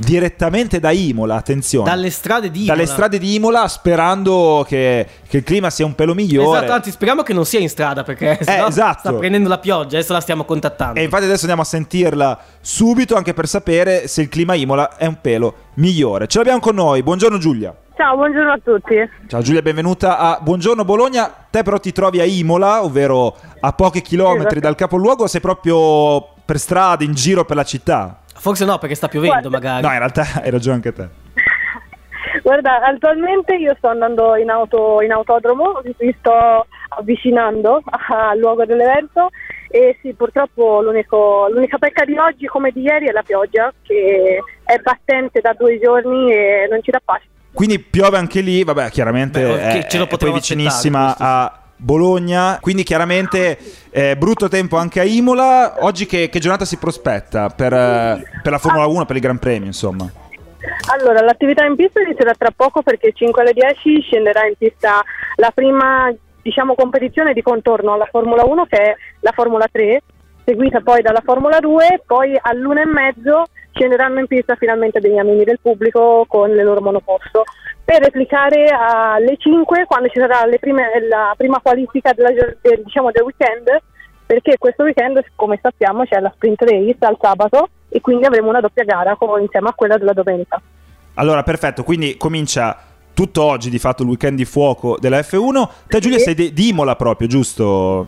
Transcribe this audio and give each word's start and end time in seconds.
direttamente 0.00 0.80
da 0.80 0.90
Imola, 0.90 1.36
attenzione. 1.36 1.88
Dalle 1.88 2.10
strade 2.10 2.50
di 2.50 2.60
Imola. 2.60 2.74
Dalle 2.74 2.86
strade 2.86 3.18
di 3.18 3.34
Imola 3.34 3.68
sperando 3.68 4.64
che, 4.66 5.06
che 5.28 5.36
il 5.38 5.42
clima 5.42 5.68
sia 5.68 5.84
un 5.84 5.94
pelo 5.94 6.14
migliore. 6.14 6.56
Esatto, 6.56 6.72
anzi 6.72 6.90
speriamo 6.90 7.22
che 7.22 7.34
non 7.34 7.44
sia 7.44 7.60
in 7.60 7.68
strada 7.68 8.02
perché 8.02 8.38
eh, 8.38 8.64
esatto. 8.66 8.98
sta 8.98 9.12
prendendo 9.12 9.48
la 9.48 9.58
pioggia, 9.58 9.98
adesso 9.98 10.14
la 10.14 10.20
stiamo 10.20 10.44
contattando. 10.44 10.98
E 10.98 11.02
infatti 11.02 11.24
adesso 11.24 11.40
andiamo 11.40 11.62
a 11.62 11.66
sentirla 11.66 12.38
subito 12.60 13.14
anche 13.14 13.34
per 13.34 13.46
sapere 13.46 14.08
se 14.08 14.22
il 14.22 14.28
clima 14.28 14.54
Imola 14.54 14.96
è 14.96 15.04
un 15.04 15.18
pelo 15.20 15.54
migliore. 15.74 16.26
Ce 16.26 16.38
l'abbiamo 16.38 16.60
con 16.60 16.74
noi, 16.74 17.02
buongiorno 17.02 17.36
Giulia. 17.36 17.74
Ciao, 17.94 18.16
buongiorno 18.16 18.52
a 18.52 18.58
tutti. 18.64 18.94
Ciao 19.26 19.42
Giulia, 19.42 19.60
benvenuta 19.60 20.16
a 20.16 20.38
Buongiorno 20.40 20.86
Bologna. 20.86 21.30
Te 21.50 21.62
però 21.62 21.78
ti 21.78 21.92
trovi 21.92 22.20
a 22.20 22.24
Imola, 22.24 22.82
ovvero 22.82 23.36
a 23.60 23.72
pochi 23.74 24.00
chilometri 24.00 24.46
Esatto. 24.46 24.60
dal 24.60 24.74
capoluogo, 24.74 25.24
o 25.24 25.26
sei 25.26 25.42
proprio 25.42 26.26
per 26.42 26.58
strada, 26.58 27.04
in 27.04 27.12
giro 27.12 27.44
per 27.44 27.56
la 27.56 27.64
città? 27.64 28.20
Forse 28.40 28.64
no, 28.64 28.78
perché 28.78 28.94
sta 28.94 29.06
piovendo 29.08 29.50
Guarda- 29.50 29.50
magari. 29.50 29.82
No, 29.82 29.92
in 29.92 29.98
realtà 29.98 30.24
hai 30.42 30.50
ragione 30.50 30.76
anche 30.76 30.92
te. 30.94 31.08
Guarda, 32.42 32.80
attualmente 32.80 33.54
io 33.54 33.74
sto 33.76 33.88
andando 33.88 34.34
in, 34.36 34.48
auto, 34.48 35.02
in 35.02 35.12
autodromo, 35.12 35.82
mi 35.84 36.16
sto 36.18 36.66
avvicinando 36.88 37.82
al 38.08 38.38
luogo 38.38 38.64
dell'evento 38.64 39.28
e 39.68 39.98
sì, 40.00 40.14
purtroppo 40.14 40.80
l'unico- 40.80 41.48
l'unica 41.50 41.76
pecca 41.76 42.04
di 42.04 42.16
oggi 42.16 42.46
come 42.46 42.70
di 42.70 42.80
ieri 42.80 43.08
è 43.08 43.12
la 43.12 43.22
pioggia 43.22 43.72
che 43.82 44.42
è 44.64 44.78
battente 44.78 45.40
da 45.40 45.54
due 45.56 45.78
giorni 45.78 46.32
e 46.32 46.66
non 46.70 46.82
ci 46.82 46.90
dà 46.90 47.00
pace. 47.04 47.26
Quindi 47.52 47.78
piove 47.78 48.16
anche 48.16 48.40
lì, 48.40 48.64
vabbè, 48.64 48.88
chiaramente 48.90 49.42
Beh, 49.44 49.60
è, 49.60 49.86
ce 49.86 49.98
lo 49.98 50.04
è 50.04 50.16
poi 50.16 50.32
vicinissima 50.32 51.14
a 51.18 51.59
Bologna, 51.80 52.58
quindi 52.60 52.82
chiaramente 52.82 53.58
eh, 53.90 54.16
brutto 54.16 54.48
tempo 54.48 54.76
anche 54.76 55.00
a 55.00 55.04
Imola. 55.04 55.76
Oggi 55.80 56.04
che, 56.04 56.28
che 56.28 56.38
giornata 56.38 56.64
si 56.66 56.76
prospetta 56.76 57.48
per, 57.48 57.72
eh, 57.72 58.22
per 58.42 58.52
la 58.52 58.58
Formula 58.58 58.86
1, 58.86 59.06
per 59.06 59.16
il 59.16 59.22
Gran 59.22 59.38
Premio, 59.38 59.66
insomma? 59.66 60.08
Allora, 60.92 61.22
l'attività 61.22 61.64
in 61.64 61.76
pista 61.76 62.00
inizierà 62.00 62.34
tra 62.34 62.52
poco 62.54 62.82
perché 62.82 63.12
5 63.14 63.42
alle 63.42 63.52
10 63.52 64.00
scenderà 64.02 64.46
in 64.46 64.54
pista 64.58 65.02
la 65.36 65.50
prima 65.54 66.12
diciamo, 66.42 66.74
competizione 66.74 67.32
di 67.32 67.42
contorno 67.42 67.94
alla 67.94 68.08
Formula 68.10 68.44
1 68.44 68.64
che 68.66 68.76
è 68.76 68.94
la 69.20 69.32
Formula 69.32 69.66
3, 69.70 70.02
seguita 70.44 70.80
poi 70.80 71.00
dalla 71.00 71.22
Formula 71.24 71.60
2, 71.60 72.02
poi 72.06 72.38
all'una 72.40 72.82
e 72.82 72.86
mezzo 72.86 73.44
scenderanno 73.72 74.18
in 74.18 74.26
pista 74.26 74.56
finalmente 74.56 75.00
degli 75.00 75.16
amici 75.16 75.44
del 75.44 75.60
pubblico 75.62 76.24
con 76.28 76.50
le 76.50 76.62
loro 76.62 76.80
monoposto 76.82 77.44
per 77.90 78.02
replicare 78.02 78.68
alle 78.68 79.36
5 79.36 79.84
quando 79.84 80.06
ci 80.10 80.20
sarà 80.20 80.46
prime- 80.60 81.08
la 81.08 81.34
prima 81.36 81.58
qualifica 81.60 82.12
della 82.12 82.30
del, 82.30 82.82
diciamo, 82.84 83.10
del 83.10 83.24
weekend 83.24 83.66
perché 84.24 84.58
questo 84.58 84.84
weekend 84.84 85.20
come 85.34 85.58
sappiamo 85.60 86.04
c'è 86.04 86.20
la 86.20 86.30
sprint 86.32 86.62
race 86.62 86.98
al 87.00 87.16
sabato 87.20 87.68
e 87.88 88.00
quindi 88.00 88.26
avremo 88.26 88.48
una 88.48 88.60
doppia 88.60 88.84
gara 88.84 89.16
co- 89.16 89.38
insieme 89.38 89.70
a 89.70 89.72
quella 89.72 89.96
della 89.96 90.12
domenica. 90.12 90.60
Allora, 91.14 91.42
perfetto, 91.42 91.82
quindi 91.82 92.16
comincia 92.16 92.78
tutto 93.12 93.42
oggi 93.42 93.70
di 93.70 93.80
fatto 93.80 94.04
il 94.04 94.08
weekend 94.10 94.36
di 94.36 94.44
fuoco 94.44 94.96
della 95.00 95.18
F1. 95.18 95.68
Te 95.88 95.98
Giulia 95.98 96.18
Sì. 96.18 96.24
sei 96.26 96.34
di, 96.34 96.52
di 96.52 96.68
Imola 96.68 96.94
proprio, 96.94 97.26
giusto? 97.26 98.06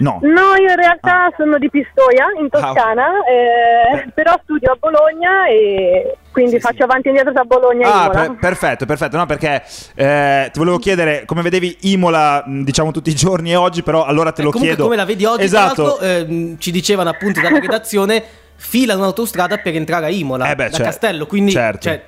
No. 0.00 0.18
No, 0.20 0.54
io 0.60 0.68
in 0.68 0.76
realtà 0.76 1.32
sono 1.34 1.56
di 1.56 1.70
Pistoia, 1.70 2.26
in 2.38 2.50
Toscana, 2.50 3.06
eh, 3.24 4.04
Beh. 4.04 4.10
però 4.14 4.38
studio 4.42 4.72
a 4.72 4.76
Bologna 4.78 5.46
e 5.48 6.17
quindi 6.38 6.56
Sì, 6.56 6.60
faccio 6.60 6.76
sì. 6.76 6.82
avanti 6.82 7.06
e 7.08 7.10
indietro 7.10 7.32
tra 7.32 7.44
Bologna 7.44 7.86
e 7.86 7.90
Ah, 7.90 8.04
Imola. 8.04 8.10
per- 8.20 8.36
perfetto, 8.38 8.86
perfetto. 8.86 9.16
No, 9.16 9.26
perché 9.26 9.62
eh, 9.94 10.48
ti 10.52 10.58
volevo 10.58 10.78
chiedere 10.78 11.24
come 11.26 11.42
vedevi 11.42 11.76
Imola, 11.82 12.42
diciamo 12.46 12.90
tutti 12.92 13.10
i 13.10 13.14
giorni 13.14 13.50
e 13.52 13.56
oggi, 13.56 13.82
però 13.82 14.04
allora 14.04 14.30
te 14.32 14.42
lo 14.42 14.48
Eh, 14.48 14.52
comunque 14.52 14.74
chiedo. 14.76 14.84
come 14.84 14.96
la 14.96 15.04
vedi 15.04 15.24
oggi, 15.24 15.42
Esatto. 15.44 15.74
tra 15.74 15.84
l'altro, 15.84 16.06
ehm, 16.06 16.58
ci 16.58 16.70
dicevano 16.70 17.10
appunto 17.10 17.40
dalla 17.40 17.58
redazione, 17.58 18.22
fila 18.54 18.94
un'autostrada 18.96 19.58
per 19.58 19.74
entrare 19.74 20.06
a 20.06 20.10
Imola, 20.10 20.50
Eh 20.50 20.54
beh, 20.54 20.68
da 20.70 20.76
cioè, 20.76 20.86
Castello, 20.86 21.26
quindi 21.26 21.52
certo. 21.52 21.80
cioè, 21.80 22.02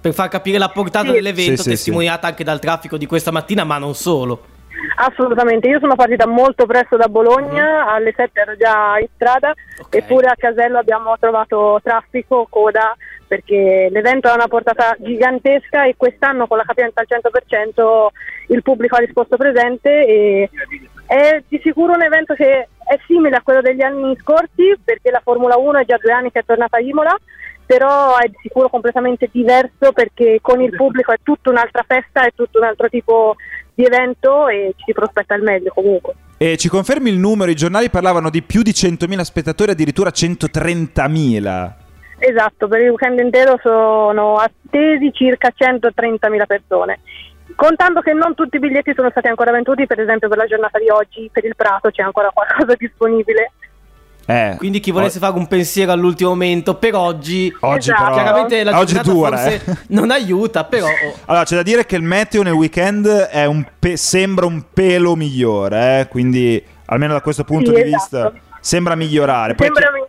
per 0.00 0.12
far 0.12 0.28
capire 0.28 0.58
la 0.58 0.68
portata 0.68 1.08
Sì. 1.08 1.12
dell'evento, 1.12 1.56
Sì, 1.56 1.62
sì, 1.62 1.68
testimoniata 1.70 2.26
anche 2.26 2.44
dal 2.44 2.58
traffico 2.58 2.96
di 2.96 3.06
questa 3.06 3.30
mattina, 3.30 3.64
ma 3.64 3.78
non 3.78 3.94
solo. 3.94 4.42
Assolutamente, 4.96 5.68
io 5.68 5.78
sono 5.78 5.94
partita 5.94 6.26
molto 6.26 6.66
presto 6.66 6.96
da 6.96 7.08
Bologna, 7.08 7.86
alle 7.86 8.12
7 8.14 8.40
ero 8.40 8.56
già 8.56 8.98
in 8.98 9.08
strada, 9.14 9.52
Ok. 9.80 9.94
eppure 9.94 10.28
a 10.28 10.36
Casello 10.36 10.78
abbiamo 10.78 11.16
trovato 11.18 11.80
traffico, 11.82 12.46
coda, 12.48 12.96
perché 13.26 13.88
l'evento 13.90 14.28
ha 14.28 14.34
una 14.34 14.48
portata 14.48 14.94
gigantesca 14.98 15.84
e 15.84 15.94
quest'anno 15.96 16.46
con 16.46 16.58
la 16.58 16.64
capienza 16.64 17.00
al 17.00 17.06
100% 17.08 18.06
il 18.48 18.62
pubblico 18.62 18.96
ha 18.96 19.00
risposto 19.00 19.36
presente 19.36 19.90
e 20.06 20.50
è 21.06 21.42
di 21.48 21.60
sicuro 21.62 21.94
un 21.94 22.02
evento 22.02 22.34
che 22.34 22.68
è 22.86 22.98
simile 23.06 23.36
a 23.36 23.42
quello 23.42 23.60
degli 23.60 23.82
anni 23.82 24.16
scorsi 24.20 24.78
perché 24.84 25.10
la 25.10 25.20
Formula 25.24 25.56
1 25.56 25.78
è 25.78 25.84
già 25.84 25.98
due 26.00 26.12
anni 26.12 26.30
che 26.30 26.40
è 26.40 26.44
tornata 26.44 26.76
a 26.76 26.80
Imola, 26.80 27.16
però 27.66 28.16
è 28.18 28.28
di 28.28 28.36
sicuro 28.42 28.68
completamente 28.68 29.28
diverso 29.32 29.92
perché 29.92 30.38
con 30.42 30.60
il 30.60 30.74
pubblico 30.76 31.12
è 31.12 31.18
tutta 31.22 31.50
un'altra 31.50 31.82
festa, 31.86 32.24
è 32.24 32.32
tutto 32.34 32.58
un 32.58 32.64
altro 32.64 32.88
tipo 32.88 33.36
di 33.74 33.84
evento 33.84 34.48
e 34.48 34.72
ci 34.76 34.84
si 34.86 34.92
prospetta 34.92 35.34
il 35.34 35.42
meglio 35.42 35.72
comunque. 35.74 36.14
E 36.36 36.56
ci 36.56 36.68
confermi 36.68 37.10
il 37.10 37.18
numero? 37.18 37.50
I 37.50 37.54
giornali 37.54 37.90
parlavano 37.90 38.30
di 38.30 38.42
più 38.42 38.62
di 38.62 38.70
100.000 38.70 39.20
spettatori, 39.20 39.70
addirittura 39.70 40.10
130.000. 40.10 41.72
Esatto, 42.18 42.68
per 42.68 42.80
il 42.80 42.88
weekend 42.88 43.18
intero 43.18 43.58
sono 43.62 44.36
attesi 44.36 45.12
circa 45.12 45.52
130.000 45.56 46.46
persone. 46.46 47.00
Contando 47.54 48.00
che 48.00 48.12
non 48.12 48.34
tutti 48.34 48.56
i 48.56 48.58
biglietti 48.58 48.92
sono 48.94 49.10
stati 49.10 49.28
ancora 49.28 49.52
venduti, 49.52 49.86
per 49.86 50.00
esempio 50.00 50.28
per 50.28 50.38
la 50.38 50.46
giornata 50.46 50.78
di 50.78 50.88
oggi, 50.88 51.28
per 51.32 51.44
il 51.44 51.54
Prato 51.54 51.90
c'è 51.90 52.02
ancora 52.02 52.30
qualcosa 52.32 52.74
disponibile. 52.78 53.52
Eh, 54.26 54.54
Quindi 54.56 54.80
chi 54.80 54.90
volesse 54.90 55.18
fare 55.18 55.36
un 55.36 55.46
pensiero 55.46 55.92
all'ultimo 55.92 56.30
momento, 56.30 56.74
per 56.76 56.94
oggi... 56.94 57.54
Oggi 57.60 57.90
Esatto. 57.90 58.02
però... 58.02 58.14
Chiaramente 58.14 58.64
la 58.64 58.78
oggi 58.78 58.98
dura, 59.00 59.36
forse 59.36 59.60
eh. 59.64 59.76
non 59.88 60.10
aiuta, 60.10 60.64
però... 60.64 60.86
oh, 60.86 61.14
Allora, 61.26 61.44
c'è 61.44 61.56
da 61.56 61.62
dire 61.62 61.84
che 61.84 61.96
il 61.96 62.02
meteo 62.02 62.42
nel 62.42 62.52
weekend 62.54 63.06
è 63.06 63.44
un 63.44 63.64
pe- 63.78 63.96
sembra 63.96 64.46
un 64.46 64.62
pelo 64.72 65.14
migliore, 65.14 66.00
eh? 66.00 66.08
quindi 66.08 66.62
almeno 66.86 67.12
da 67.12 67.20
questo 67.20 67.44
punto 67.44 67.74
Sì, 67.74 67.82
di 67.82 67.88
esatto. 67.92 67.98
vista 68.30 68.32
sembra 68.60 68.94
migliorare. 68.94 69.54
Poi 69.54 69.66
Sembra, 69.66 69.90
mi- 69.92 70.04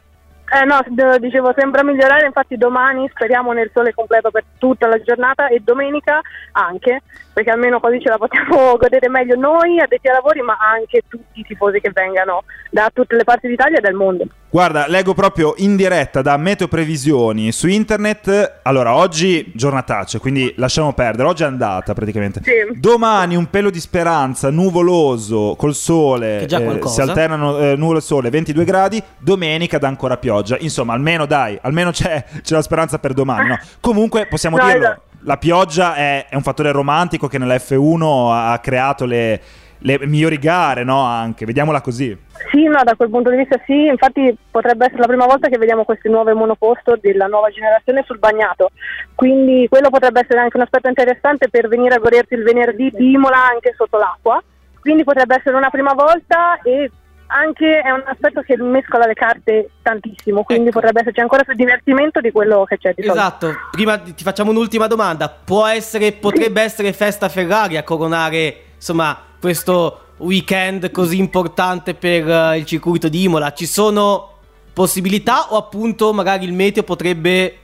eh, 0.61 0.65
no, 0.65 1.17
dicevo, 1.19 1.53
sembra 1.57 1.83
migliorare, 1.83 2.25
infatti 2.25 2.55
domani 2.55 3.09
speriamo 3.09 3.51
nel 3.51 3.71
sole 3.73 3.93
completo 3.93 4.31
per 4.31 4.43
tutta 4.57 4.87
la 4.87 5.01
giornata 5.01 5.47
e 5.47 5.59
domenica 5.59 6.21
anche, 6.53 7.01
perché 7.33 7.51
almeno 7.51 7.79
così 7.79 7.99
ce 7.99 8.09
la 8.09 8.17
possiamo 8.17 8.75
godere 8.77 9.09
meglio 9.09 9.35
noi 9.35 9.79
addetti 9.79 10.07
ai 10.07 10.13
lavori, 10.13 10.41
ma 10.41 10.57
anche 10.59 11.03
tutti 11.07 11.39
i 11.39 11.43
tifosi 11.43 11.79
che 11.79 11.91
vengano 11.93 12.43
da 12.69 12.89
tutte 12.93 13.15
le 13.15 13.23
parti 13.23 13.47
d'Italia 13.47 13.77
e 13.77 13.81
del 13.81 13.95
mondo. 13.95 14.25
Guarda, 14.55 14.87
leggo 14.87 15.13
proprio 15.13 15.53
in 15.57 15.75
diretta 15.75 16.21
da 16.21 16.37
Meteo 16.37 16.69
Previsioni 16.69 17.51
su 17.51 17.67
internet. 17.67 18.59
Allora, 18.63 18.95
oggi 18.95 19.51
giornataccia, 19.53 20.17
quindi 20.19 20.53
lasciamo 20.55 20.93
perdere. 20.93 21.27
Oggi 21.27 21.43
è 21.43 21.45
andata 21.45 21.93
praticamente. 21.93 22.39
Sì. 22.41 22.79
Domani 22.79 23.35
un 23.35 23.49
pelo 23.49 23.69
di 23.69 23.81
speranza, 23.81 24.49
nuvoloso, 24.51 25.55
col 25.57 25.75
sole. 25.75 26.37
Che 26.39 26.45
già 26.45 26.59
eh, 26.59 26.63
qualcosa. 26.63 26.93
si 27.03 27.09
alternano 27.09 27.57
eh, 27.59 27.75
nuvolo 27.75 27.97
e 27.97 28.01
sole, 28.01 28.29
22 28.29 28.63
gradi. 28.63 29.03
Domenica 29.17 29.77
dà 29.77 29.89
ancora 29.89 30.15
pioggia. 30.15 30.55
Insomma, 30.61 30.93
almeno 30.93 31.25
dai, 31.25 31.59
almeno 31.61 31.91
c'è, 31.91 32.23
c'è 32.41 32.55
la 32.55 32.61
speranza 32.61 32.97
per 32.97 33.11
domani. 33.11 33.49
no? 33.49 33.59
Comunque, 33.81 34.25
possiamo 34.25 34.55
No, 34.55 34.67
dirlo. 34.67 34.79
esatto. 34.85 35.01
La 35.25 35.37
pioggia 35.37 35.95
è, 35.95 36.27
è 36.29 36.35
un 36.35 36.43
fattore 36.43 36.71
romantico 36.71 37.27
che 37.27 37.39
nella 37.39 37.55
F1 37.55 38.31
ha 38.31 38.59
creato 38.59 39.05
le, 39.05 39.41
le 39.79 39.99
migliori 40.05 40.37
gare, 40.37 40.83
no? 40.83 41.01
Anche, 41.01 41.45
vediamola 41.45 41.81
così. 41.81 42.15
Sì, 42.51 42.65
no, 42.65 42.79
da 42.83 42.95
quel 42.95 43.09
punto 43.09 43.31
di 43.31 43.37
vista 43.37 43.59
sì, 43.65 43.85
infatti 43.87 44.37
potrebbe 44.51 44.85
essere 44.85 45.01
la 45.01 45.07
prima 45.07 45.25
volta 45.25 45.47
che 45.49 45.57
vediamo 45.57 45.83
queste 45.83 46.09
nuove 46.09 46.33
monoposto 46.33 46.95
della 47.01 47.25
nuova 47.25 47.49
generazione 47.49 48.03
sul 48.05 48.19
bagnato, 48.19 48.69
quindi 49.15 49.65
quello 49.67 49.89
potrebbe 49.89 50.19
essere 50.19 50.41
anche 50.41 50.57
un 50.57 50.63
aspetto 50.63 50.89
interessante 50.89 51.49
per 51.49 51.67
venire 51.67 51.95
a 51.95 51.99
godersi 51.99 52.35
il 52.35 52.43
venerdì 52.43 52.91
di 52.93 53.13
Imola 53.13 53.47
anche 53.47 53.73
sotto 53.75 53.97
l'acqua, 53.97 54.41
quindi 54.79 55.03
potrebbe 55.03 55.37
essere 55.37 55.55
una 55.55 55.71
prima 55.71 55.93
volta 55.93 56.59
e 56.61 56.91
anche 57.27 57.79
è 57.79 57.89
un 57.89 58.03
aspetto 58.05 58.41
che 58.41 58.57
mescola 58.57 59.05
le 59.05 59.13
carte 59.13 59.69
tantissimo, 59.81 60.43
quindi 60.43 60.69
Ecco. 60.69 60.79
potrebbe 60.79 61.01
esserci 61.01 61.19
ancora 61.19 61.43
più 61.43 61.53
divertimento 61.55 62.21
di 62.21 62.31
quello 62.31 62.63
che 62.65 62.77
c'è 62.77 62.93
di 62.93 63.03
solito. 63.03 63.13
Esatto, 63.13 63.53
prima 63.71 63.97
ti 63.97 64.23
facciamo 64.23 64.51
un'ultima 64.51 64.87
domanda. 64.87 65.29
Può 65.29 65.65
essere, 65.65 66.11
potrebbe 66.11 66.61
essere 66.61 66.93
festa 66.93 67.29
Ferrari 67.29 67.77
a 67.77 67.83
coronare, 67.83 68.55
insomma, 68.75 69.17
questo 69.39 70.01
weekend 70.17 70.91
così 70.91 71.17
importante 71.17 71.93
per 71.93 72.29
eh, 72.29 72.57
il 72.57 72.65
circuito 72.65 73.09
di 73.09 73.23
Imola? 73.23 73.53
Ci 73.53 73.65
sono 73.65 74.33
possibilità 74.73 75.53
o 75.53 75.57
appunto 75.57 76.13
magari 76.13 76.45
il 76.45 76.53
meteo 76.53 76.83
potrebbe 76.83 77.57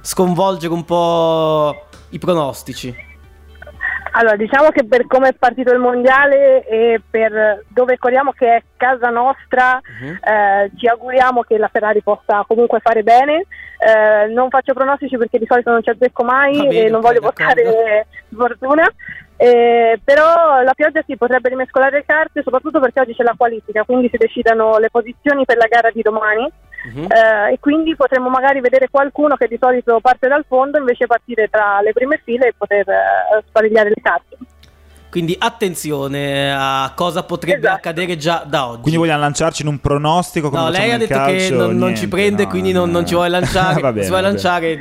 sconvolgere 0.00 0.72
un 0.72 0.84
po' 0.84 1.86
i 2.10 2.18
pronostici? 2.18 3.05
Allora, 4.18 4.36
diciamo 4.36 4.70
che 4.70 4.84
per 4.86 5.06
come 5.06 5.28
è 5.28 5.34
partito 5.34 5.72
il 5.72 5.78
mondiale 5.78 6.64
e 6.66 7.02
per 7.08 7.64
dove 7.68 7.98
corriamo, 7.98 8.32
che 8.32 8.56
è 8.56 8.62
casa 8.76 9.10
nostra, 9.10 9.78
Mhm. 10.00 10.18
eh, 10.22 10.70
ci 10.78 10.86
auguriamo 10.88 11.42
che 11.42 11.58
la 11.58 11.68
Ferrari 11.68 12.00
possa 12.02 12.42
comunque 12.48 12.80
fare 12.80 13.02
bene. 13.02 13.44
Eh, 13.78 14.26
non 14.28 14.48
faccio 14.48 14.72
pronostici 14.72 15.18
perché 15.18 15.38
di 15.38 15.44
solito 15.46 15.70
non 15.70 15.82
ci 15.82 15.90
azzecco 15.90 16.24
mai 16.24 16.56
bene, 16.66 16.86
e 16.86 16.88
non 16.88 17.02
voglio 17.02 17.20
portare 17.20 18.06
sfortuna. 18.32 18.90
Eh, 19.36 20.00
però 20.02 20.62
la 20.62 20.72
pioggia 20.72 21.02
sì 21.06 21.14
potrebbe 21.18 21.50
rimescolare 21.50 21.98
le 21.98 22.04
carte, 22.06 22.42
soprattutto 22.42 22.80
perché 22.80 23.00
oggi 23.00 23.14
c'è 23.14 23.22
la 23.22 23.34
qualifica, 23.36 23.84
quindi 23.84 24.08
si 24.08 24.16
decidano 24.16 24.78
le 24.78 24.88
posizioni 24.88 25.44
per 25.44 25.58
la 25.58 25.66
gara 25.68 25.90
di 25.90 26.00
domani. 26.00 26.50
Mhm. 26.84 27.06
eh, 27.10 27.52
e 27.52 27.58
quindi 27.60 27.96
potremmo 27.96 28.28
magari 28.28 28.60
vedere 28.60 28.88
qualcuno 28.90 29.34
che 29.36 29.48
di 29.48 29.56
solito 29.60 29.98
parte 30.00 30.28
dal 30.28 30.44
fondo 30.46 30.78
invece 30.78 31.06
partire 31.06 31.48
tra 31.50 31.80
le 31.80 31.92
prime 31.92 32.20
file 32.24 32.48
e 32.48 32.54
poter 32.56 32.88
eh, 32.88 33.42
sparigliare 33.48 33.88
le 33.88 34.00
carte. 34.02 34.36
Quindi 35.08 35.34
attenzione 35.38 36.52
a 36.54 36.92
cosa 36.94 37.22
potrebbe 37.22 37.58
Esatto. 37.60 37.74
accadere 37.76 38.16
già 38.16 38.44
da 38.46 38.66
oggi. 38.68 38.80
Quindi 38.82 38.98
vogliamo 38.98 39.20
lanciarci 39.20 39.62
in 39.62 39.68
un 39.68 39.78
pronostico 39.80 40.50
come 40.50 40.62
No, 40.62 40.68
lei 40.68 40.90
ha 40.92 40.98
detto 40.98 41.14
che 41.14 41.18
calcio? 41.18 41.54
non, 41.54 41.68
non 41.70 41.76
Niente, 41.78 42.00
ci 42.00 42.08
prende, 42.08 42.42
no, 42.44 42.48
quindi 42.50 42.72
non, 42.72 42.86
no. 42.88 42.92
non 42.98 43.06
ci 43.06 43.14
vuole 43.14 43.28
lanciare. 43.30 43.80
Va 43.80 43.92
bene, 43.92 44.02
si 44.02 44.08
vuole 44.10 44.22
lanciare. 44.24 44.78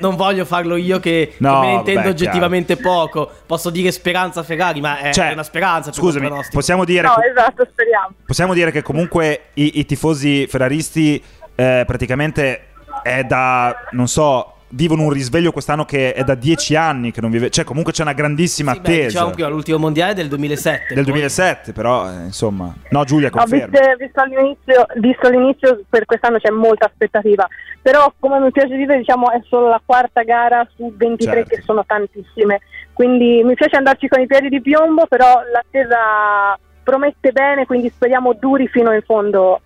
Non 0.00 0.16
voglio 0.16 0.44
farlo 0.44 0.76
io 0.76 0.98
che, 1.00 1.28
che 1.30 1.34
No, 1.38 1.60
me 1.60 1.66
ne 1.66 1.72
intendo 1.74 2.00
vabbè, 2.00 2.10
oggettivamente 2.10 2.76
poco. 2.76 3.30
Posso 3.46 3.70
dire 3.70 3.90
speranza 3.90 4.42
Ferrari, 4.42 4.80
ma 4.80 4.98
è, 4.98 5.12
Cioè, 5.12 5.30
è 5.30 5.32
una 5.32 5.42
speranza. 5.42 5.92
Scusami, 5.92 6.30
possiamo 6.50 6.84
dire, 6.84 7.06
No, 7.06 7.14
che, 7.14 7.28
esatto, 7.28 7.66
speriamo. 7.70 8.14
possiamo 8.26 8.54
dire 8.54 8.70
che 8.70 8.82
comunque 8.82 9.46
i, 9.54 9.78
i 9.80 9.84
tifosi 9.86 10.46
ferraristi 10.46 11.22
eh, 11.54 11.84
praticamente 11.86 12.68
è 13.02 13.22
da, 13.24 13.74
non 13.90 14.08
so, 14.08 14.53
vivono 14.74 15.02
un 15.02 15.10
risveglio 15.10 15.52
quest'anno 15.52 15.84
che 15.84 16.12
è 16.12 16.24
da 16.24 16.34
dieci 16.34 16.74
anni 16.76 17.10
che 17.12 17.20
non 17.20 17.30
vive, 17.30 17.48
cioè 17.50 17.64
comunque 17.64 17.92
c'è 17.92 18.02
una 18.02 18.12
grandissima 18.12 18.72
Sì, 18.72 18.80
beh, 18.80 18.88
attesa 18.88 19.06
diciamo 19.08 19.30
prima, 19.30 19.48
l'ultimo 19.48 19.78
mondiale 19.78 20.14
del 20.14 20.28
2007. 20.28 20.94
del 20.94 21.04
poi- 21.04 21.12
2007, 21.12 21.72
però 21.72 22.10
eh, 22.10 22.24
insomma, 22.24 22.74
no 22.90 23.04
Giulia 23.04 23.30
No, 23.32 23.38
conferma. 23.38 23.66
visto, 23.66 23.96
visto 23.98 24.20
all'inizio, 24.20 24.86
visto 24.96 25.26
all'inizio, 25.26 25.80
per 25.88 26.04
quest'anno 26.04 26.38
c'è 26.38 26.50
molta 26.50 26.86
aspettativa, 26.86 27.46
però 27.80 28.12
come 28.18 28.38
mi 28.40 28.50
piace 28.50 28.76
dire 28.76 28.96
diciamo 28.98 29.30
è 29.30 29.40
solo 29.48 29.68
la 29.68 29.80
quarta 29.84 30.22
gara 30.22 30.66
su 30.74 30.92
23 30.96 31.32
Certo. 31.34 31.54
che 31.54 31.62
sono 31.62 31.84
tantissime, 31.86 32.60
quindi 32.92 33.42
mi 33.44 33.54
piace 33.54 33.76
andarci 33.76 34.08
con 34.08 34.20
i 34.20 34.26
piedi 34.26 34.48
di 34.48 34.60
piombo, 34.60 35.06
però 35.06 35.40
l'attesa 35.52 36.58
promette 36.82 37.32
bene, 37.32 37.64
quindi 37.64 37.88
speriamo 37.88 38.34
duri 38.34 38.68
fino 38.68 38.92
in 38.92 39.00
fondo 39.02 39.60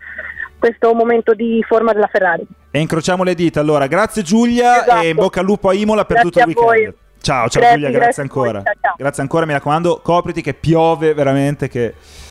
questo 0.58 0.92
momento 0.94 1.34
di 1.34 1.64
forma 1.66 1.92
della 1.92 2.08
Ferrari. 2.10 2.46
E 2.70 2.80
incrociamo 2.80 3.22
le 3.24 3.34
dita 3.34 3.60
allora. 3.60 3.86
Grazie 3.86 4.22
Giulia 4.22 4.82
Esatto. 4.82 5.02
e 5.02 5.08
in 5.08 5.16
bocca 5.16 5.40
al 5.40 5.46
lupo 5.46 5.68
a 5.68 5.74
Imola 5.74 6.04
per 6.04 6.20
Grazie 6.20 6.30
tutto 6.30 6.50
il 6.50 6.56
a 6.56 6.60
voi. 6.60 6.76
weekend. 6.76 6.94
Ciao, 7.20 7.48
ciao 7.48 7.60
Grazie, 7.60 7.78
Giulia, 7.80 7.90
grazie 7.98 8.22
grazie 8.22 8.22
a 8.22 8.26
voi. 8.26 8.46
ancora. 8.46 8.62
Ciao, 8.64 8.80
ciao. 8.80 8.94
Grazie 8.96 9.22
ancora, 9.22 9.46
mi 9.46 9.52
raccomando, 9.52 10.00
copriti 10.02 10.40
che 10.42 10.54
piove 10.54 11.14
veramente 11.14 11.68
che 11.68 11.94